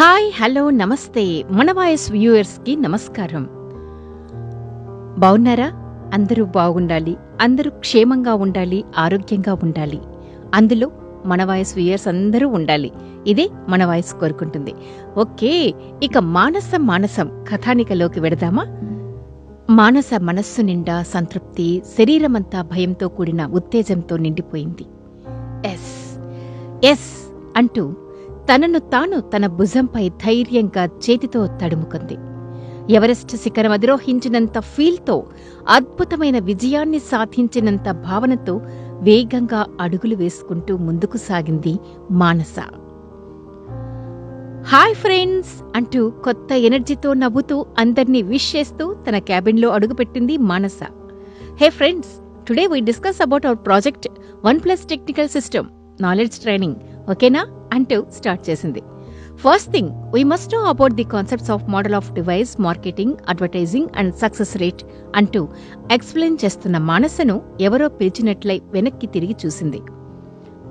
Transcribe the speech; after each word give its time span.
Hi 0.00 0.32
hello 0.42 0.70
నమస్తే. 0.70 1.44
మన 1.50 1.72
voice 1.72 2.12
వ్యూయర్స్కి 2.12 2.76
నమస్కారం. 2.76 3.48
బాగున్నారా 5.18 5.72
అందరూ 6.14 6.44
బాగుండాలి. 6.44 7.16
అందరూ 7.40 7.70
క్షేమంగా 7.70 8.34
ఉండాలి 8.34 8.84
ఆరోగ్యంగా 8.98 9.58
ఉండాలి. 9.62 10.00
అందులో 10.54 10.90
మన 11.26 11.44
వాయిస్ 11.44 11.76
వ్యూయర్స్ 11.76 12.08
అందరూ 12.08 12.48
ఉండాలి. 12.48 12.92
ఇదే 13.26 13.48
మన 13.68 13.84
వాయిస్ 13.84 14.14
కోరుకుంటుంది. 14.14 14.74
ఓకే 15.18 15.74
ఇక 16.02 16.18
మానస 16.18 16.70
మానసం 16.76 17.44
కథానికలోకి 17.52 18.20
వెడదామా? 18.20 18.66
మానస 19.70 20.10
మనస్సు 20.22 20.62
నిండా 20.62 21.02
సంతృప్తి 21.02 21.82
శరీరమంతా 21.98 22.62
భయంతో 22.62 23.08
కూడిన 23.08 23.46
ఉత్తేజంతో 23.46 24.16
నిండిపోయింది. 24.16 24.84
ఎస్ 25.68 26.18
ఎస్ 26.86 27.32
అంటూ 27.56 27.92
తనను 28.48 28.78
తాను 28.78 29.20
తన 29.20 29.46
భుజంపై 29.46 30.08
ధైర్యంగా 30.08 30.84
చేతితో 30.84 31.46
తడుముకుంది. 31.46 32.16
ఎవరెస్ట్ 32.96 33.36
శిఖరం 33.36 33.72
అధిరోహించినంత 33.72 34.58
ఫీల్తో 34.58 35.26
అద్భుతమైన 35.68 36.38
విజయాన్ని 36.38 36.98
సాధించినంత 36.98 37.90
భావనతో 38.06 38.54
వేగంగా 39.00 39.66
అడుగులు 39.80 40.16
వేసుకుంటూ 40.16 40.76
ముందుకు 40.76 41.16
సాగింది 41.16 41.74
మానస. 42.10 42.56
హాయ్ 44.72 44.94
ఫ్రెండ్స్ 44.94 45.52
అంటూ 45.76 46.10
కొత్త 46.10 46.52
ఎనర్జీతో 46.52 47.12
నవ్వుతూ 47.12 47.66
అందర్నీ 47.78 48.22
విష్ 48.22 48.56
చేస్తూ 48.56 48.94
తన 48.94 49.18
క్యాబిన్లో 49.18 49.70
అడుగుపెట్టింది 49.70 50.36
Manasa. 50.36 50.80
Hey 51.60 51.68
friends 51.68 52.14
today 52.48 52.66
we 52.66 52.80
discuss 52.80 53.22
about 53.22 53.46
our 53.46 53.62
project 53.66 54.08
one 54.44 54.60
plus 54.60 54.84
technical 54.86 55.28
system 55.28 55.68
knowledge 56.00 56.38
training 56.38 56.76
ఓకేనా? 57.10 57.44
అంటూ 57.72 58.06
స్టార్ట్ 58.16 58.50
చేసింది. 58.50 58.82
First 59.36 59.72
thing 59.72 59.90
we 60.14 60.24
must 60.24 60.54
know 60.54 60.60
about 60.64 60.92
the 60.92 61.04
concepts 61.04 61.50
of 61.50 61.64
model 61.68 61.94
of 61.94 62.12
device 62.12 62.60
marketing 62.60 63.14
advertising 63.28 63.88
and 63.96 64.14
success 64.14 64.56
rate 64.56 64.82
అంటూ 65.16 65.48
explain 65.92 66.38
చేస్తున్న 66.44 66.78
మానసను 66.78 67.42
ఎవరో 67.60 67.88
పిలిచినట్లై 67.88 68.60
వెనక్కి 68.72 69.06
తిరిగి 69.06 69.36
చూసింది. 69.46 69.80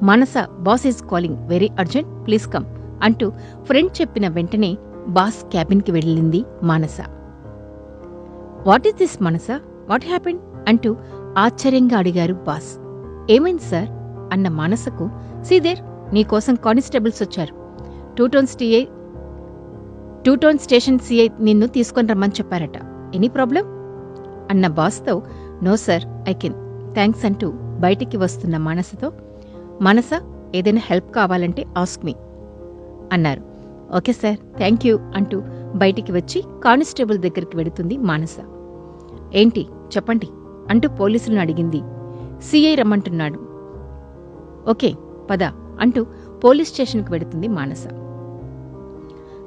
Manasa 0.03 0.33
boss 0.59 0.88
is 0.88 1.02
calling 1.11 1.47
very 1.47 1.69
urgent 1.80 2.27
please 2.27 2.47
come 2.47 2.66
అంటూ 3.03 3.31
ఫ్రెండ్ 3.63 4.02
చెప్పిన 4.02 4.27
వెంటనే 4.27 4.77
బాస్ 5.07 5.45
క్యాబిన్కి 5.52 5.91
వెళ్ళింది 5.91 6.44
Manasa. 6.63 6.97
What 8.67 8.88
is 8.88 8.95
this 8.95 9.23
Manasa? 9.23 9.47
What 9.89 10.05
happened 10.05 10.41
అంటూ 10.67 10.95
ఆశ్చర్యంగా 11.38 11.97
అడిగారు 11.97 12.33
బాస్ 12.33 12.72
ఏమైంది 13.31 13.63
సార్ 13.63 13.89
అన్న 14.33 14.47
మానసకు 14.47 15.09
సీదేర్ 15.44 15.81
నీకోసం 16.13 16.55
కానిస్టేబుల్స్ 16.55 17.23
వచ్చారు. 17.23 17.53
Two 18.16 18.27
town 18.27 18.47
స్టీఐ 18.47 18.86
two 20.25 20.36
town 20.36 20.58
station 20.58 21.00
CI 21.00 21.30
నిన్ను 21.39 21.67
తీసుకొని 21.67 22.08
రమ్మని 22.08 22.31
చెప్పారట. 22.31 22.77
Any 23.16 23.27
problem? 23.27 23.63
అన్న 24.50 24.67
బాస్తో 24.67 25.22
no 25.63 25.75
sir 25.75 26.30
I 26.30 26.33
can. 26.33 26.53
Thanks 26.94 27.25
అంటూ 27.25 27.52
బయటికి 27.55 28.17
వస్తున్న 28.17 28.58
మనసతో 28.58 29.11
మనస 29.81 30.09
ఏదైనా 30.55 30.81
హెల్ప్ 30.83 31.16
కావాలంటే 31.16 31.66
ఆస్క్ 31.78 32.05
మీ 32.05 32.16
అన్నారు. 33.11 33.41
ఓకే 33.97 34.11
సార్ 34.11 34.38
థ్యాంక్ 34.58 34.88
యూ 34.88 35.00
అంటూ 35.16 35.41
బయటికి 35.75 36.11
వచ్చి 36.11 36.44
కానిస్టేబుల్ 36.63 37.19
దగ్గరికి 37.19 37.58
వెడుతుంది 37.58 37.97
మానస. 37.97 38.38
ఏంటి? 39.35 39.67
చెప్పండి 39.95 40.28
అంటూ 40.69 40.89
పోలీసులను 40.89 41.39
అడిగింది. 41.41 41.81
సిఐ 42.41 42.75
రమ్మంటున్నాడు. 42.75 43.39
ఓకే 44.69 44.94
పద. 45.31 45.66
అంటూ 45.80 46.03
పోలీస్ 46.44 46.72
స్టేషన్కి 46.72 47.11
వెడుతుంది 47.11 47.47
మానస. 47.47 47.88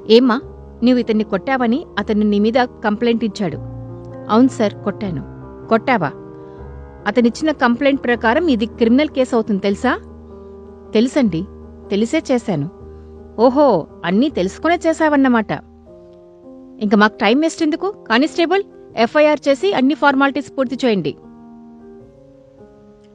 ఏమ్మా 0.09 0.41
నీవు 0.83 0.97
ఇతన్ని 0.97 1.23
కొట్టావని 1.23 1.85
అతను 1.99 2.21
నీ 2.21 2.39
మీద 2.39 2.53
కంప్లైంట్ 2.63 3.23
ఇచ్చాడు. 3.23 3.57
అవును 4.29 4.47
సార్ 4.47 4.73
కొట్టాను. 4.73 5.23
కొట్టావా? 5.67 6.11
అతనిచ్చిన 7.07 7.51
కంప్లైంట్ 7.51 8.03
ప్రకారం 8.03 8.47
ఇది 8.47 8.65
క్రిమినల్ 8.65 9.09
కేసు 9.09 9.35
అవుతుంది 9.35 9.61
తెలుసా? 9.61 9.99
తెలుసండి. 10.93 11.45
తెలిసే 11.89 12.23
చేశాను. 12.31 12.69
ఓహో 13.39 13.87
అన్నీ 14.05 14.29
తెలుసుకునే 14.29 14.79
చేశావన్నమాట. 14.87 15.51
ఇంక 16.83 16.95
మాకు 16.95 17.17
టైం 17.17 17.39
వేస్ట్ 17.39 17.63
ఎందుకు? 17.63 17.91
కానిస్టేబుల్ 17.91 18.63
ఎఫ్ఐఆర్ 18.97 19.39
చేసి 19.47 19.73
అన్ని 19.73 19.93
ఫార్మాలిటీస్ 19.93 20.57
పూర్తి 20.57 20.77
చేయండి. 20.85 21.15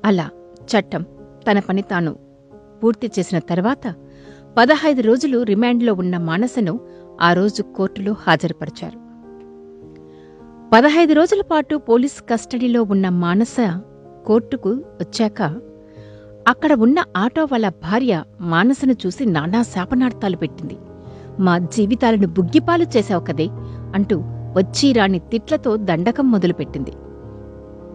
అలా 0.05 0.31
చట్టం. 0.61 1.03
తన 1.51 1.59
పని 1.59 1.83
తాను 1.83 2.26
పూర్తి 2.83 3.11
చేసిన 3.19 3.39
తర్వాత 3.39 3.95
పదహైదు 4.59 5.03
రోజులు 5.03 5.43
రిమాండ్లో 5.43 5.95
ఉన్న 5.95 6.19
మానసను 6.19 6.81
ఆ 7.23 7.33
రోజు 7.33 7.63
కోర్టులో 7.63 8.13
హాజరుపరిచారు. 8.13 8.99
పదహైదు 10.73 11.13
రోజుల 11.13 11.43
పాటు 11.51 11.77
పోలీస్ 11.77 12.21
కస్టడీలో 12.31 12.83
ఉన్న 12.83 13.09
మానస 13.09 13.57
కోర్టుకు 14.27 14.71
వచ్చాక 15.01 15.43
అక్కడ 16.49 16.73
ఉన్న 16.73 16.99
ఆటో 17.17 17.45
వాళ్ళ 17.45 17.69
భార్య 17.69 18.23
మానసను 18.41 18.95
చూసి 19.07 19.27
నానా 19.27 19.63
శాపనార్థాలు 19.63 20.37
పెట్టింది. 20.37 20.77
మా 21.41 21.59
జీవితాలను 21.59 22.27
బుగ్గిపాలు 22.27 22.87
చేశావు 22.97 23.21
కదే 23.21 23.47
అంటూ 23.95 24.17
వచ్చి 24.59 24.93
రాని 24.93 25.19
తిట్లతో 25.19 25.77
దండకం 25.77 26.31
మొదలుపెట్టింది. 26.31 26.93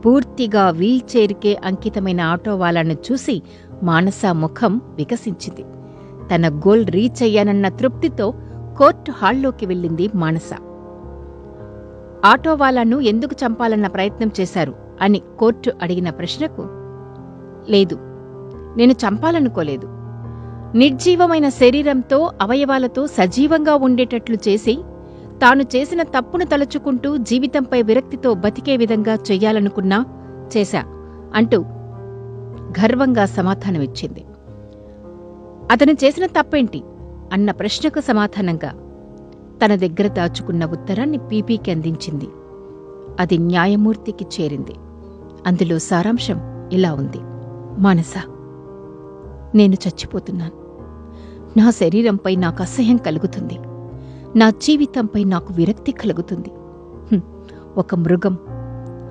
పూర్తిగా 0.02 0.70
వీల్చైర్కే 0.70 1.58
అంకితమైన 1.66 2.22
ఆటో 2.22 2.56
వాళ్ళను 2.56 2.94
చూసి 2.94 3.36
మానస 3.84 4.22
ముఖం 4.32 4.82
వికసించింది. 4.96 5.66
తన 6.36 6.50
గోల్ 6.50 6.88
రీచ్ 6.88 7.24
అయ్యానన్న 7.24 7.70
తృప్తితో 7.70 8.34
కోర్టు 8.78 9.12
హాల్లోకి 9.12 9.66
వెళ్ళింది 9.66 10.10
మానస. 10.16 10.50
ఆటో 12.26 12.54
వాళ్ళను 12.54 13.00
ఎందుకు 13.00 13.36
చంపాలన్న 13.46 13.88
ప్రయత్నం 13.88 14.32
చేశారు? 14.40 14.76
అని 15.02 15.22
కోర్టు 15.40 15.72
అడిగిన 15.82 16.10
ప్రశ్నకు 16.10 16.62
లేదు 17.72 17.98
నేను 18.78 18.92
చంపాలనుకోలేదు. 18.92 19.88
నిర్జీవమైన 20.78 21.50
శరీరంతో 21.50 22.32
అవయవాలతో 22.42 23.08
సజీవంగా 23.08 23.76
ఉండేటట్లు 23.76 24.38
చేసి 24.48 24.80
తాను 25.42 25.64
చేసిన 25.64 26.04
తప్పును 26.04 26.46
తలుచుకుంటూ 26.46 27.18
జీవితంపై 27.18 27.82
విరక్తితో 27.82 28.34
బతికే 28.34 28.78
విధంగా 28.78 29.14
చెయ్యాలనుకున్నా 29.14 30.06
చేశా 30.58 30.84
అంటూ 31.36 31.66
గర్వంగా 32.80 33.26
సమాధానమిచ్చింది. 33.26 34.26
అతను 35.72 35.92
చేసిన 35.92 36.26
తప్పేంటి? 36.26 36.84
అన్న 37.34 37.52
ప్రశ్నకు 37.52 38.00
సమాధానంగా 38.00 38.70
తన 39.66 39.76
దగ్గర 39.76 40.08
దాచుకున్న 40.08 40.66
ఉత్తరాన్ని 40.66 41.18
పీపీకి 41.18 41.72
అందించింది. 41.72 42.28
అది 43.20 43.38
న్యాయమూర్తికి 43.38 44.26
చేరింది. 44.42 44.76
అందులో 45.48 45.80
సారాంశం 45.80 46.70
ఇలా 46.74 46.94
ఉంది. 46.94 47.18
మానస 47.82 48.14
నేను 49.56 49.74
చచ్చిపోతున్నాను. 49.74 50.62
నా 51.60 51.72
శరీరంపై 51.72 52.36
నాకు 52.36 52.62
అసహ్యం 52.62 52.98
కలుగుతుంది. 52.98 53.60
నా 54.40 54.50
జీవితంపై 54.50 55.24
నాకు 55.24 55.54
విరక్తి 55.54 55.92
కలుగుతుంది. 55.92 56.52
ఒక 57.78 57.96
మృగం 57.96 58.38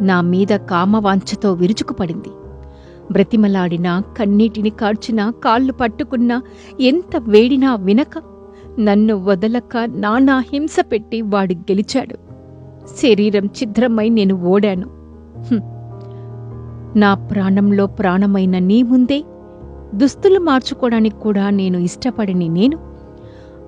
నా 0.00 0.20
మీద 0.20 0.48
కామవాంఛతో 0.48 1.52
విరుచుకుపడింది. 1.52 2.28
బ్రతిమలాడినా 3.10 4.02
కన్నీటిని 4.18 4.70
కార్చినా 4.70 5.32
కాళ్ళు 5.44 5.72
పట్టుకున్నా 5.72 6.42
ఎంత 6.80 7.16
వేడినా 7.16 7.74
వినక 7.74 8.22
నన్ను 8.78 9.14
వదలక 9.24 9.76
నానా 9.76 10.38
హింస 10.38 10.76
పెట్టి 10.92 11.20
వాడు 11.22 11.54
గెలిచాడు. 11.54 12.16
శరీరం 13.02 13.46
ఛిద్రమై 13.46 14.08
నేను 14.08 14.34
ఓడాను. 14.34 14.86
నా 16.98 17.14
ప్రాణంలో 17.14 17.86
ప్రాణమైన 17.86 18.58
నీ 18.58 18.82
ముందే 18.82 19.24
దుస్తులు 19.94 20.38
మార్చుకోవడానికి 20.38 21.16
కూడా 21.16 21.50
నేను 21.50 21.78
ఇష్టపడని 21.78 22.48
నేను 22.48 22.78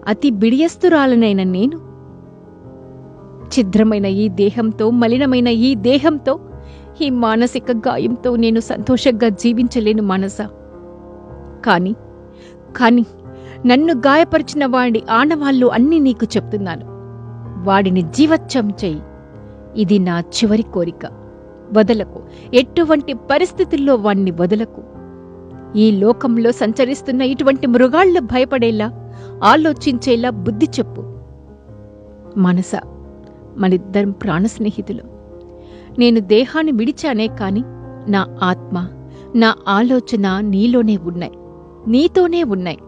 అతి 0.07 0.31
బిడియస్తురాలనైన 0.31 1.43
నేను 1.43 1.77
ఛిద్రమైన 3.53 4.07
ఈ 4.07 4.29
దేహంతో 4.29 4.91
మలినమైన 4.91 5.49
ఈ 5.49 5.75
దేహంతో 5.75 6.41
ఈ 7.01 7.11
మానసిక 7.11 7.71
గాయంతో 7.71 8.37
నేను 8.37 8.61
సంతోషంగా 8.61 9.29
జీవించలేను 9.29 10.03
మనస. 10.03 10.39
కాని 11.65 11.95
కాని 12.77 13.07
నన్ను 13.67 13.95
గాయపరిచిన 13.95 14.67
వాడి 14.67 15.03
ఆనవాళ్ళు 15.11 15.67
అన్నీ 15.67 15.99
నీకు 15.99 16.25
చెప్తున్నాను. 16.25 16.85
వాడిని 17.69 18.03
జీవచ్చం 18.03 18.71
చెయ్యి 18.71 19.03
ఇది 19.77 19.99
నా 19.99 20.21
చివరి 20.21 20.63
కోరిక. 20.63 21.07
వదలకు. 21.73 22.23
ఎటువంటి 22.55 23.13
పరిస్థితుల్లో 23.13 23.95
వాణ్ణి 23.95 24.31
వదలకు? 24.31 24.83
ఈ 25.79 25.91
లోకంలో 25.91 26.53
సంచరిస్తున్న 26.53 27.23
ఇటువంటి 27.23 27.67
మృగాళ్ళు 27.67 28.21
భయపడేలా 28.21 29.13
ఆలోచించేలా 29.45 30.31
బుద్ధి 30.31 30.69
చెప్పు. 30.79 31.03
మనస 32.37 32.73
మనిద్దరం 33.57 34.11
ప్రాణ 34.11 34.47
స్నేహితులు 34.47 35.12
నేను 35.99 36.21
దేహాన్ని 36.21 36.73
విడిచానే 36.73 37.27
కాని 37.27 37.63
నా 38.11 38.27
ఆత్మ 38.43 38.89
నా 39.37 39.55
ఆలోచన 39.69 40.41
నీలోనే 40.41 40.97
ఉన్నాయి 40.97 41.33
నీతోనే 41.89 42.43
ఉన్నాయి. 42.43 42.79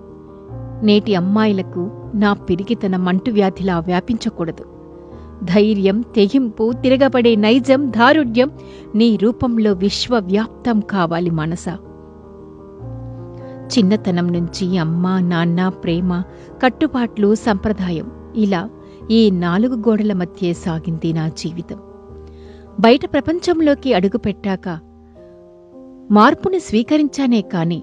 నేటి 0.82 1.14
అమ్మాయిలకు 1.14 1.90
నా 2.14 2.32
పిరికితన 2.32 2.96
మంటువ్యాధిలా 2.96 3.78
వ్యాపించకూడదు. 3.78 4.64
ధైర్యం 5.44 6.00
తెగింపు 6.00 6.72
తిరగబడే 6.72 7.36
నైజం 7.36 7.90
దారుఢ్యం 7.90 8.50
నీ 8.94 9.16
రూపంలో 9.16 9.72
విశ్వవ్యాప్తం 9.72 10.80
కావాలి 10.80 11.30
మనస. 11.30 11.64
చిన్నతనం 13.78 14.32
నుంచి 14.32 14.78
అమ్మ 14.78 15.18
నాన్న 15.18 15.68
ప్రేమ 15.68 16.22
కట్టుబాట్లు 16.62 17.34
సంప్రదాయం 17.34 18.10
ఇలా 18.36 18.68
ఈ 19.10 19.30
నాలుగు 19.30 19.76
గోడల 19.76 20.12
మధ్యే 20.12 20.52
సాగింది 20.52 21.12
నా 21.12 21.28
జీవితం. 21.28 21.93
బయట 22.80 23.00
ప్రపంచంలోకి 23.12 23.94
అడుగుపెట్టాక 23.94 24.78
మార్పుని 26.10 26.60
స్వీకరించానే 26.60 27.40
కాని 27.40 27.82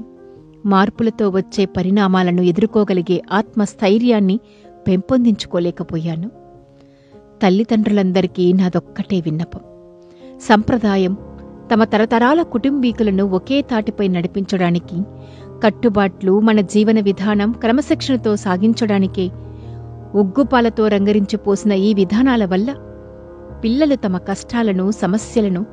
మార్పులతో 0.66 1.30
వచ్చే 1.30 1.66
పరిణామాలను 1.66 2.42
ఎదుర్కోగలిగే 2.42 3.22
ఆత్మస్థైర్యాన్ని 3.32 4.40
పెంపొందించుకోలేకపోయాను. 4.88 6.32
తల్లిదండ్రులందరికీ 7.44 8.54
నాదొక్కటే 8.54 9.20
విన్నపం. 9.20 9.62
సంప్రదాయం 10.40 11.18
తమ 11.74 11.84
తరతరాల 11.84 12.42
కుటుంబీకులను 12.42 13.24
ఒకే 13.24 13.62
తాటిపై 13.62 14.08
నడిపించడానికి 14.08 15.02
కట్టుబాట్లు 15.64 16.40
మన 16.40 16.62
జీవన 16.62 17.00
విధానం 17.00 17.52
క్రమశిక్షణతో 17.52 18.36
సాగించడానికే 18.36 19.28
ఉగ్గుపాలతో 20.16 20.88
రంగరించిపోసిన 20.88 21.72
ఈ 21.72 21.94
విధానాల 21.94 22.46
వల్ల 22.46 22.76
పిల్లలు 23.64 23.96
తమ 23.96 24.18
కష్టాలను 24.18 24.92
సమస్యలను 24.92 25.66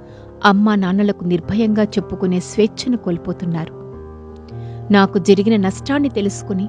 అమ్మా 0.44 0.75
నాన్నలకు 0.75 1.25
నిర్భయంగా 1.25 1.82
చెప్పుకునే 1.82 2.40
స్వేచ్ఛను 2.40 2.96
కోల్పోతున్నారు. 2.96 3.75
నాకు 4.93 5.19
జరిగిన 5.19 5.56
నష్టాన్ని 5.56 6.08
తెలుసుకుని 6.08 6.69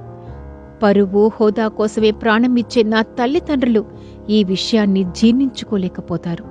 పరువు 0.83 1.31
హోదా 1.39 1.68
కోసమే 1.68 2.12
ప్రాణం 2.12 2.56
ఇచ్చే 2.56 2.83
నా 2.83 3.01
తల్లిదండ్రులు 3.01 3.86
ఈ 4.30 4.44
విషయాన్ని 4.44 5.04
జీర్ణించుకోలేకపోతారు. 5.04 6.44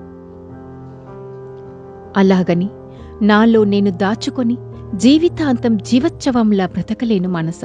అలాగని 2.17 2.71
నాలో 3.23 3.65
నేను 3.65 3.91
దాచుకొని 3.91 4.57
జీవితాంతం 4.95 5.77
జీవోత్సవంలా 5.77 6.67
బ్రతకలేను 6.67 7.29
మనస. 7.29 7.61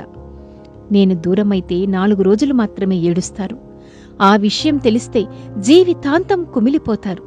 నేను 0.92 1.16
దూరమైతే 1.16 1.86
నాలుగు 1.86 2.22
రోజులు 2.22 2.54
మాత్రమే 2.54 2.96
ఏడుస్తారు. 2.96 3.73
ఆ 4.22 4.36
విషయం 4.36 4.78
తెలిస్తే 4.78 5.26
జీవితాంతం 5.60 6.44
కుమిలిపోతారు. 6.44 7.24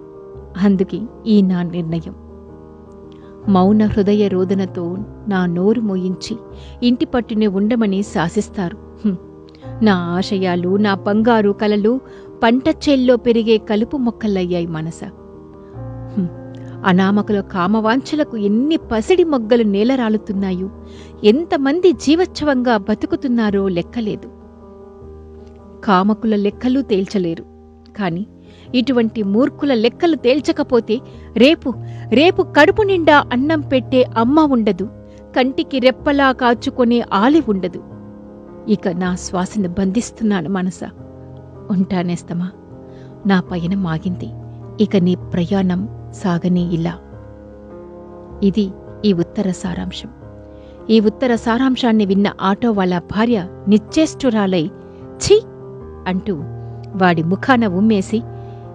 అందుకే 0.63 1.01
ఈ 1.27 1.43
నా 1.43 1.63
నిర్ణయం. 1.63 2.15
మౌన 3.49 3.85
హృదయ 3.85 4.29
రోదనతో 4.29 4.97
నా 5.29 5.47
నోరు 5.47 5.81
మోయించి 5.81 6.37
ఇంటి 6.83 7.05
పట్టునే 7.05 7.47
ఉండమని 7.47 8.03
శాసిస్తారు. 8.03 8.79
నా 9.83 9.95
ఆశయాలు 9.95 10.77
నా 10.77 10.95
బంగారు 10.95 11.51
కలలు 11.51 12.01
పంట 12.43 12.69
చేల్లో 12.69 13.17
పెరిగే 13.17 13.59
కలుపు 13.59 13.97
మొక్కలయ్యాయి 13.97 14.67
మనస. 14.67 15.01
అనామకుల 16.87 17.41
కామవాంఛలకు 17.41 18.37
ఎన్ని 18.37 18.77
పసిడి 18.77 19.25
మొగ్గలు 19.25 19.63
నేలరాలుతున్నాయో 19.63 20.71
ఎంతమంది 21.25 21.93
జీవోత్సవంగా 21.93 22.77
బతుకుతున్నారో 22.77 23.69
లెక్కలేదు. 23.69 24.36
కామకుల 25.87 26.37
లెక్కలు 26.37 26.81
తేల్చలేరు. 26.83 27.45
కాని 27.99 28.23
ఇటువంటి 28.75 29.23
మూర్ఖుల 29.23 29.75
లెక్కలు 29.75 30.17
తేల్చకపోతే 30.17 30.97
రేపు 31.37 31.69
రేపు 32.11 32.43
కడుపు 32.57 32.83
నిండా 32.83 33.25
అన్నం 33.33 33.61
పెట్టే 33.61 34.03
అమ్మ 34.17 34.41
ఉండదు 34.41 34.87
కంటికి 35.37 35.79
రెప్పలా 35.79 36.33
కాచుకునే 36.33 37.01
ఆలి 37.13 37.43
ఉండదు. 37.49 37.81
ఇక 38.69 38.89
నా 38.89 39.17
శ్వాసను 39.17 39.69
బంధిస్తున్నాను 39.69 40.49
మనస. 40.49 40.81
ఉంటానేస్తమా 41.71 42.49
నా 43.27 43.41
పయనం 43.41 43.87
ఆగింది. 43.87 44.29
ఇక 44.81 44.97
నీ 44.97 45.15
ప్రయాణం 45.33 45.81
సాగని 46.13 46.75
ఇలా. 46.75 46.95
ఇది 48.43 48.65
ఈ 49.05 49.13
ఉత్తర 49.13 49.51
సారాంశం. 49.53 50.11
ఈ 50.91 51.01
ఉత్తర 51.01 51.35
సారాంశాన్ని 51.37 52.07
విన్న 52.07 52.33
ఆటో 52.41 52.71
వాళ్ళ 52.73 52.99
భార్య 53.13 53.39
నిశ్చేష్టురాలై 53.69 54.65
ఛీ! 55.17 55.37
అంటూ 56.07 56.35
వాడి 56.97 57.23
ముఖాన 57.23 57.67
ఉమ్మేసి 57.67 58.23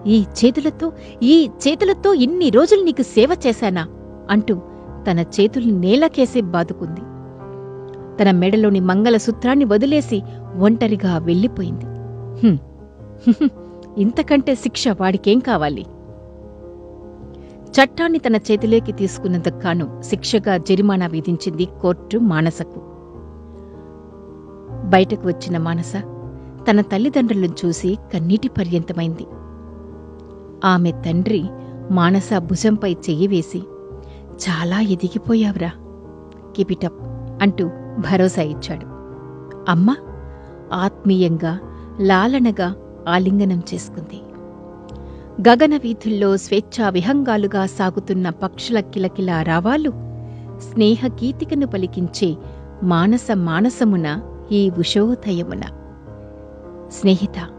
ఈ 0.07 0.21
చేతులతో 0.21 0.91
ఈ 1.23 1.49
చేతులతో 1.67 2.13
ఇన్ని 2.13 2.49
రోజులు 2.49 2.83
నీకు 2.83 3.01
సేవ 3.01 3.37
చేశానా? 3.47 3.87
అంటూ 4.31 4.61
తన 5.11 5.19
చేతుల్ని 5.19 5.71
నేలకేసి 5.71 6.41
బాదుకుంది. 6.41 6.99
తన 8.17 8.31
మెడలోని 8.31 8.79
మంగళసూత్రాన్ని 8.79 9.65
వదిలేసి 9.65 10.21
ఒంటరిగా 10.59 11.17
వెళ్ళిపోయింది. 11.17 11.85
ఇంతకంటే 13.97 14.55
శిక్ష 14.55 14.87
వాడికేం 14.87 15.39
కావాలి? 15.39 15.85
చట్టాన్ని 17.71 18.19
తన 18.19 18.35
చేతిలోకి 18.35 18.91
తీసుకున్నందుకు 18.91 20.01
శిక్షగా 20.01 20.57
జరిమానా 20.57 21.07
విధించింది 21.07 21.67
కోర్టు 21.81 22.17
మానసకు. 22.17 22.91
బయటకు 24.89 25.27
వచ్చిన 25.27 25.57
మానస 25.57 25.93
తన 26.69 26.81
తల్లిదండ్రులను 26.81 27.55
చూసి 27.65 27.97
కన్నీటి 28.13 28.47
పర్యంతమైంది. 28.47 29.27
ఆమె 30.65 30.91
తండ్రి 30.91 31.43
మానస 31.91 32.29
భుజంపై 32.37 32.93
చెయ్యి 32.93 33.27
వేసి 33.27 33.63
చాలా 34.45 34.79
ఎదిగిపోయావురా 34.79 35.71
కిపిటప్ 36.55 37.01
అంటూ 37.41 37.67
భరోసా 37.99 38.41
ఇచ్చాడు. 38.41 38.85
అమ్మ 39.69 39.95
ఆత్మీయంగా 40.73 41.59
లాలనగా 42.01 42.75
ఆలింగనం 43.07 43.63
చేసుకుంది. 43.73 44.21
గగన 45.49 45.77
వీధుల్లో 45.77 46.37
స్వేచ్ఛా 46.37 46.89
విహంగాలుగా 46.89 47.65
సాగుతున్న 47.65 48.29
పక్షుల 48.29 48.79
కిలకిల 48.79 49.31
రావాలు 49.31 49.89
స్నేహకీతికను 50.61 51.67
పలికించే 51.67 52.37
మానస 52.83 53.27
మానసమున 53.33 54.21
ఈ 54.51 54.69
ఉషోదయమున. 54.79 55.61
స్నేహిత 56.91 57.49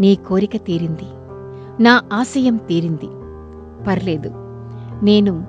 నీ 0.00 0.14
కోరిక 0.14 0.56
తీరింది 0.56 1.06
నా 1.82 2.02
ఆశయం 2.12 2.56
తీరింది. 2.56 3.08
పర్లేదు 3.84 4.30
నేను 5.02 5.46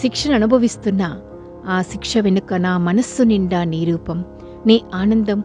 శిక్షను 0.00 0.34
అనుభవిస్తున్నా 0.34 1.20
ఆ 1.68 1.82
శిక్ష 1.82 2.18
వెనుక 2.18 2.54
నా 2.54 2.78
మనస్సు 2.78 3.22
నిండా 3.22 3.64
నీ 3.64 3.84
రూపం 3.84 4.24
నీ 4.66 4.80
ఆనందం 4.94 5.40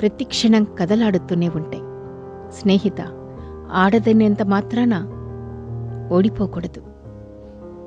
ప్రతిక్షణం 0.00 0.64
కదలాడుతూనే 0.64 1.48
ఉంటాయి. 1.48 1.82
స్నేహిత 2.60 3.00
ఆడదనేంత 3.72 4.42
మాత్రాన 4.42 4.94
ఓడిపోకూడదు. 6.12 6.80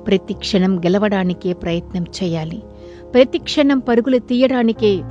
ప్రతి 0.04 0.34
క్షణం 0.34 0.78
గెలవడానికే 0.78 1.52
ప్రయత్నం 1.52 2.02
చేయాలి. 2.02 2.62
ప్రతి 3.14 3.38
క్షణం 3.38 3.78
పరుగులు 3.78 4.18
తీయడానికే 4.18 5.02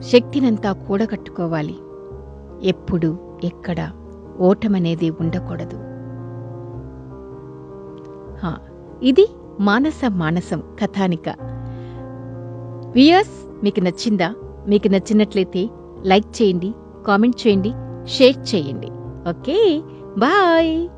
శక్తినంతా 0.00 0.72
కూడగట్టుకోవాలి. 0.72 1.74
ఎప్పుడు 2.64 3.38
ఎక్కడ 3.44 3.90
ఓటమనేది 4.40 5.10
ఉండకూడదు. 5.10 5.78
ఇది 9.02 9.26
మానస 9.60 10.00
మానసం 10.08 10.62
కథానిక. 10.80 11.28
వియర్స్ 12.94 13.64
మీకు 13.64 13.80
నచ్చిందా? 13.80 14.34
మీకు 14.68 14.88
నచ్చినట్లయితే 14.88 15.70
లైక్ 16.04 16.42
చేయండి 16.42 16.74
కామెంట్ 17.06 17.46
చేయండి 17.46 17.72
షేర్ 18.06 18.54
చేయండి. 18.54 18.90
Okay 19.30 19.82
bye! 20.18 20.88